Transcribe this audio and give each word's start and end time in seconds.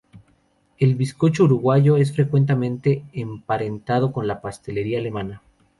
El 0.79 0.95
bizcocho 0.95 1.43
uruguayo 1.43 1.95
es 1.95 2.11
frecuentemente 2.11 3.03
emparentado 3.13 4.11
con 4.11 4.25
la 4.25 4.41
pastelería 4.41 4.97
alemana. 4.97 5.43